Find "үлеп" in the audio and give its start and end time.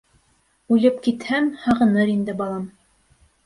0.75-0.97